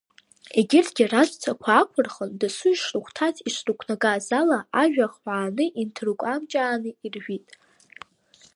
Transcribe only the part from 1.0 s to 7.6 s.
раҵәцақәа аақәырхын, дасу ишрыхәҭаз, ишрықәнагаз ала, ажәа ахҳәааны инҭыркәамҷааны иржәит.